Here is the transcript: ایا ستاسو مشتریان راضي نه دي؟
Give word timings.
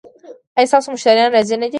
ایا 0.57 0.69
ستاسو 0.71 0.87
مشتریان 0.93 1.29
راضي 1.35 1.55
نه 1.61 1.67
دي؟ 1.69 1.69